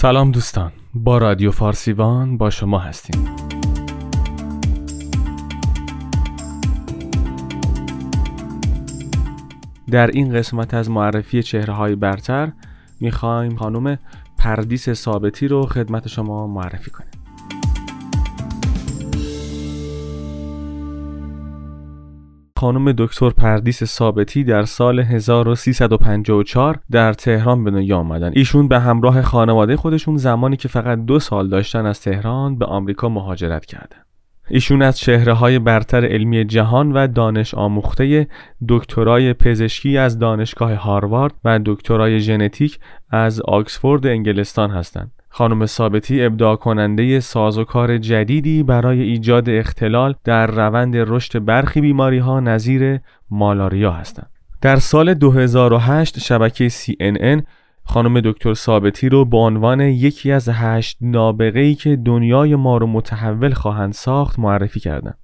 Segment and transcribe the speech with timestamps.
[0.00, 3.24] سلام دوستان با رادیو فارسیوان با شما هستیم.
[9.90, 12.52] در این قسمت از معرفی چهره های برتر
[13.00, 13.98] می‌خوایم خانم
[14.38, 17.19] پردیس ثابتی رو خدمت شما معرفی کنیم.
[22.60, 29.22] خانم دکتر پردیس ثابتی در سال 1354 در تهران به دنیا آمدن ایشون به همراه
[29.22, 33.96] خانواده خودشون زمانی که فقط دو سال داشتن از تهران به آمریکا مهاجرت کردن
[34.48, 38.26] ایشون از چهره های برتر علمی جهان و دانش آموخته
[38.68, 42.78] دکترای پزشکی از دانشگاه هاروارد و دکترای ژنتیک
[43.10, 45.12] از آکسفورد انگلستان هستند.
[45.32, 52.40] خانم ثابتی ابداع کننده سازوکار جدیدی برای ایجاد اختلال در روند رشد برخی بیماری ها
[52.40, 54.30] نظیر مالاریا هستند.
[54.60, 57.42] در سال 2008 شبکه CNN
[57.84, 62.86] خانم دکتر ثابتی رو به عنوان یکی از هشت نابغه ای که دنیای ما رو
[62.86, 65.18] متحول خواهند ساخت معرفی کردند.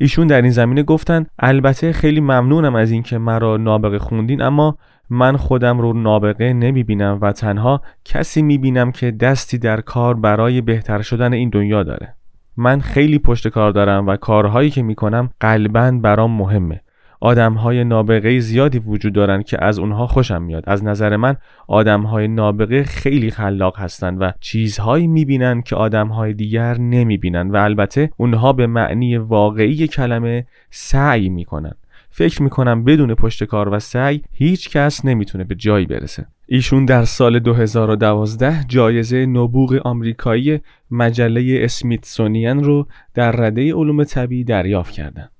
[0.00, 4.78] ایشون در این زمینه گفتن البته خیلی ممنونم از اینکه مرا نابغه خوندین اما
[5.10, 10.14] من خودم رو نابغه نمی بینم و تنها کسی می بینم که دستی در کار
[10.14, 12.14] برای بهتر شدن این دنیا داره.
[12.56, 16.80] من خیلی پشت کار دارم و کارهایی که می کنم قلبا برام مهمه.
[17.20, 20.64] آدم های نابغه زیادی وجود دارن که از اونها خوشم میاد.
[20.66, 21.36] از نظر من
[21.68, 27.56] آدم های نابغه خیلی خلاق هستند و چیزهایی می‌بینن که آدم های دیگر نمی‌بینن و
[27.56, 31.72] البته اونها به معنی واقعی کلمه سعی می‌کنن.
[32.10, 37.04] فکر می‌کنم بدون پشت کار و سعی هیچ کس نمی‌تونه به جایی برسه ایشون در
[37.04, 45.30] سال 2012 جایزه نبوغ آمریکایی مجله اسمیتسونین رو در رده علوم طبیعی دریافت کردند.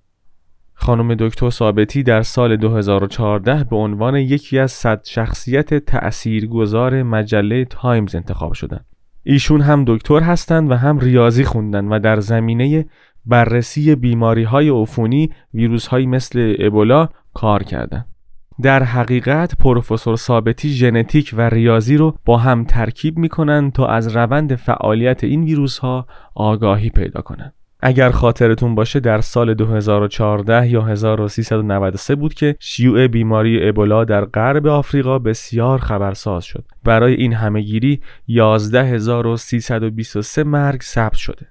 [0.75, 8.15] خانم دکتر ثابتی در سال 2014 به عنوان یکی از صد شخصیت تأثیرگذار مجله تایمز
[8.15, 8.85] انتخاب شدند.
[9.23, 12.87] ایشون هم دکتر هستند و هم ریاضی خوندن و در زمینه
[13.27, 18.07] بررسی بیماری های عفونی ویروس های مثل ابولا کار کردند.
[18.63, 24.55] در حقیقت پروفسور ثابتی ژنتیک و ریاضی رو با هم ترکیب می‌کنن تا از روند
[24.55, 27.53] فعالیت این ویروس ها آگاهی پیدا کنند.
[27.83, 34.67] اگر خاطرتون باشه در سال 2014 یا 1393 بود که شیوع بیماری ابولا در غرب
[34.67, 36.64] آفریقا بسیار خبرساز شد.
[36.85, 41.47] برای این همهگیری 11323 مرگ ثبت شده.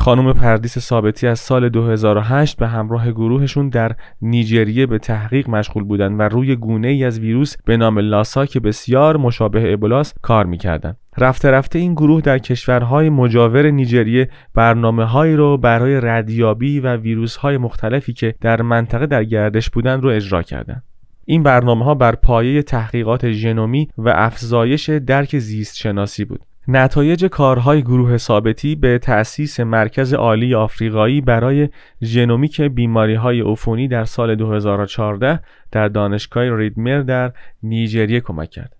[0.00, 6.20] خانم پردیس ثابتی از سال 2008 به همراه گروهشون در نیجریه به تحقیق مشغول بودند
[6.20, 10.96] و روی گونه ای از ویروس به نام لاسا که بسیار مشابه ابولاس کار می‌کردند.
[11.16, 17.36] رفته رفته این گروه در کشورهای مجاور نیجریه برنامه هایی رو برای ردیابی و ویروس
[17.36, 20.82] های مختلفی که در منطقه در گردش بودند رو اجرا کردند.
[21.24, 26.40] این برنامه ها بر پایه تحقیقات ژنومی و افزایش درک زیست شناسی بود.
[26.70, 31.68] نتایج کارهای گروه ثابتی به تأسیس مرکز عالی آفریقایی برای
[32.02, 35.40] ژنومیک بیماری های عفونی در سال 2014
[35.72, 38.77] در دانشگاه ریدمر در نیجریه کمک کرد.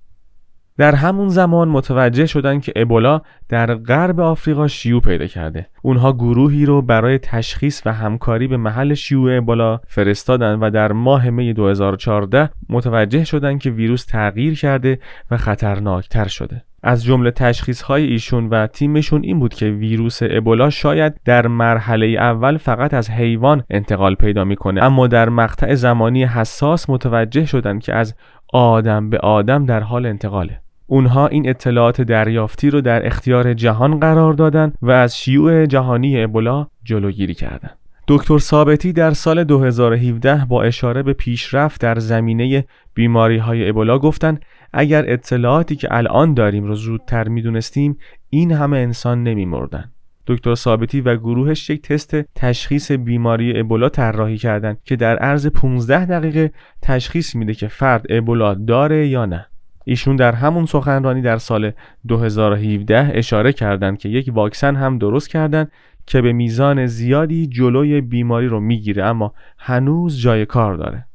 [0.78, 5.66] در همون زمان متوجه شدند که ابولا در غرب آفریقا شیوع پیدا کرده.
[5.82, 11.30] اونها گروهی رو برای تشخیص و همکاری به محل شیوع ابولا فرستادن و در ماه
[11.30, 14.98] می 2014 متوجه شدند که ویروس تغییر کرده
[15.30, 16.62] و خطرناکتر شده.
[16.82, 22.06] از جمله تشخیص های ایشون و تیمشون این بود که ویروس ابولا شاید در مرحله
[22.06, 27.94] اول فقط از حیوان انتقال پیدا می‌کنه اما در مقطع زمانی حساس متوجه شدن که
[27.94, 28.14] از
[28.52, 34.32] آدم به آدم در حال انتقاله اونها این اطلاعات دریافتی رو در اختیار جهان قرار
[34.32, 37.78] دادن و از شیوع جهانی ابولا جلوگیری کردند.
[38.08, 44.42] دکتر ثابتی در سال 2017 با اشاره به پیشرفت در زمینه بیماری های ابولا گفتند
[44.72, 47.98] اگر اطلاعاتی که الان داریم رو زودتر می‌دونستیم
[48.30, 49.92] این همه انسان نمیمردن
[50.26, 56.06] دکتر ثابتی و گروهش یک تست تشخیص بیماری ابولا طراحی کردند که در عرض 15
[56.06, 59.46] دقیقه تشخیص میده که فرد ابولا داره یا نه
[59.88, 61.72] ایشون در همون سخنرانی در سال
[62.08, 65.72] 2017 اشاره کردند که یک واکسن هم درست کردند
[66.06, 71.06] که به میزان زیادی جلوی بیماری رو می‌گیره اما هنوز جای کار داره.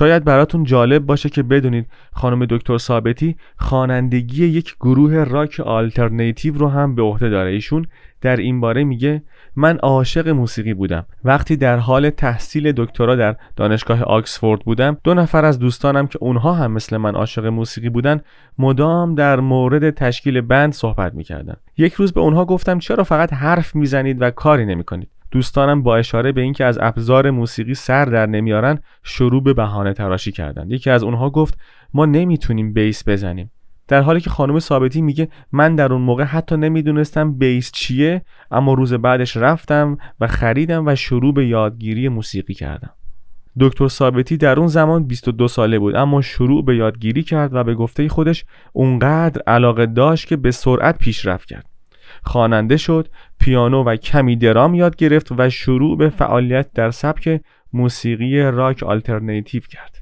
[0.00, 6.68] شاید براتون جالب باشه که بدونید خانم دکتر ثابتی خوانندگی یک گروه راک آلترناتیو رو
[6.68, 7.50] هم به عهده داره.
[7.50, 7.86] ایشون
[8.20, 9.22] در این باره میگه
[9.56, 11.06] من عاشق موسیقی بودم.
[11.24, 16.52] وقتی در حال تحصیل دکترا در دانشگاه آکسفورد بودم دو نفر از دوستانم که اونها
[16.52, 18.20] هم مثل من عاشق موسیقی بودن
[18.58, 21.56] مدام در مورد تشکیل بند صحبت می‌کردن.
[21.76, 26.32] یک روز به اونها گفتم چرا فقط حرف می‌زنید و کاری نمی‌کنید؟ دوستانم با اشاره
[26.32, 31.02] به اینکه از ابزار موسیقی سر در نمیارن شروع به بهانه تراشی کردند یکی از
[31.02, 31.58] اونها گفت
[31.94, 33.50] ما نمی‌تونیم بیس بزنیم.
[33.88, 38.74] در حالی که خانم ثابتی میگه من در اون موقع حتی نمی‌دونستم بیس چیه اما
[38.74, 42.90] روز بعدش رفتم و خریدم و شروع به یادگیری موسیقی کردم.
[43.60, 47.74] دکتر ثابتی در اون زمان 22 ساله بود اما شروع به یادگیری کرد و به
[47.74, 51.69] گفته خودش اونقدر علاقه داشت که به سرعت پیشرفت کرد.
[52.22, 53.08] خواننده شد
[53.40, 57.40] پیانو و کمی درام یاد گرفت و شروع به فعالیت در سبک
[57.72, 59.96] موسیقی راک آلترناتیو کرد.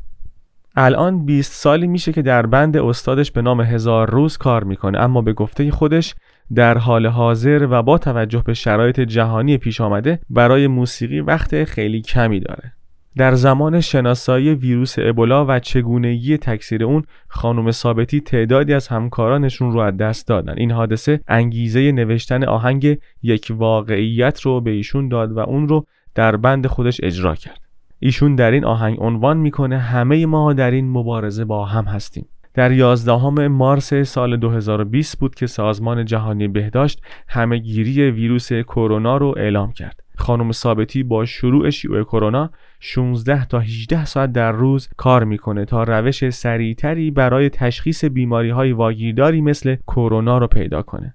[0.77, 5.23] الان 20 سالی میشه که در بند استادش به نام هزار روز کار می‌کنه اما
[5.23, 6.15] به گفته خودش
[6.55, 12.03] در حال حاضر و با توجه به شرایط جهانی پیش آمده برای موسیقی وقت خیلی
[12.03, 12.73] کمی داره.
[13.17, 19.79] در زمان شناسایی ویروس ابولا و چگونگی تکثیر اون خانم ثابتی تعدادی از همکارانشون رو
[19.79, 20.55] از دست دادن.
[20.57, 26.37] این حادثه انگیزه نوشتن آهنگ یک واقعیت رو به ایشون داد و اون رو در
[26.37, 27.61] بند خودش اجرا کرد.
[27.99, 32.29] ایشون در این آهنگ عنوان می‌کنه همه ما در این مبارزه با هم هستیم.
[32.55, 39.73] در 11 مارس سال 2020 بود که سازمان جهانی بهداشت همهگیری ویروس کرونا رو اعلام
[39.73, 40.03] کرد.
[40.19, 42.51] خانم ثابتی با شروع شیوع کرونا
[42.81, 48.73] 16 تا 18 ساعت در روز کار می‌کنه تا روش سریعتری برای تشخیص بیماری های
[48.73, 51.15] واگیرداری مثل کرونا رو پیدا کنه.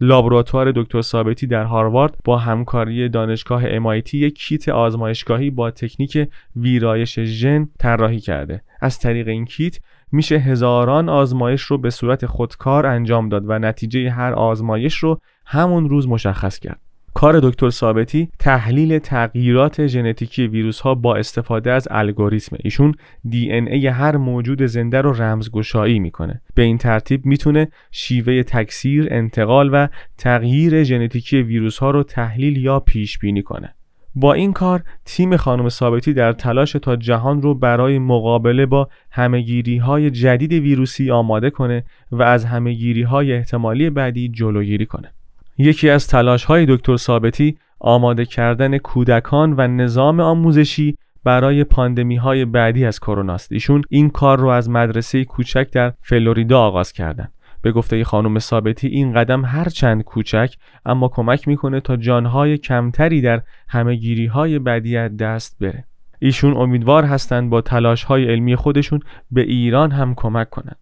[0.00, 7.20] لابراتوار دکتر ثابتی در هاروارد با همکاری دانشگاه MIT یک کیت آزمایشگاهی با تکنیک ویرایش
[7.20, 9.78] ژن طراحی کرده از طریق این کیت
[10.12, 15.88] میشه هزاران آزمایش رو به صورت خودکار انجام داد و نتیجه هر آزمایش رو همون
[15.88, 16.80] روز مشخص کرد
[17.14, 22.56] کار دکتر ثابتی تحلیل تغییرات ژنتیکی ویروس ها با استفاده از الگوریتم.
[22.64, 22.94] ایشون
[23.28, 26.40] دی ای هر موجود زنده رو رمزگشایی می‌کنه.
[26.54, 29.88] به این ترتیب می‌تونه شیوه تکثیر انتقال و
[30.18, 33.74] تغییر ژنتیکی ویروس ها رو تحلیل یا پیش بینی کنه.
[34.14, 39.76] با این کار تیم خانم ثابتی در تلاش تا جهان رو برای مقابله با همهگیری
[39.76, 45.12] های جدید ویروسی آماده کنه و از همهگیری های احتمالی بعدی جلوگیری کنه.
[45.58, 52.44] یکی از تلاش های دکتر ثابتی آماده کردن کودکان و نظام آموزشی برای پاندمی های
[52.44, 53.52] بعدی از کرونا است.
[53.52, 57.32] ایشون این کار رو از مدرسه کوچک در فلوریدا آغاز کردند
[57.62, 60.54] به گفته خانم ثابتی این قدم هرچند کوچک
[60.86, 65.84] اما کمک می‌کنه تا جانهای کمتری در همهگیری های بعدی از دست بره.
[66.18, 69.00] ایشون امیدوار هستند با تلاش های علمی خودشون
[69.30, 70.76] به ایران هم کمک کنند.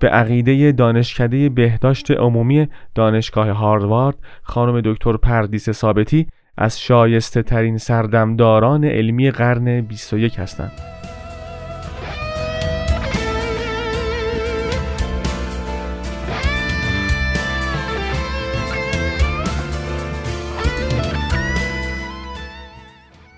[0.00, 6.26] به عقیده دانشکده بهداشت عمومی دانشگاه هاروارد خانم دکتر پردیس ثابتی
[6.56, 10.89] از شایسته ترین سردمداران علمی قرن 21 هستند.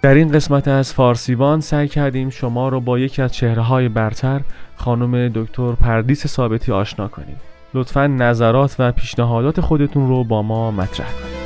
[0.02, 4.40] در این قسمت از فارسیوان سعی کردیم شما رو با یکی از چهره های برتر
[4.76, 7.36] خانم دکتر پردیس ثابتی آشنا کنیم.
[7.74, 11.41] لطفا نظرات و پیشنهادات خودتون رو با ما مطرح کنید.